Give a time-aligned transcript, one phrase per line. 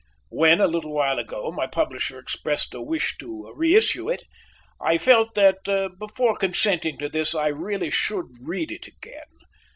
[0.29, 4.23] When, a little while ago, my publisher expressed a wish to reissue it,
[4.79, 5.63] I felt that,
[5.99, 9.29] before consenting to this, I really should read it again.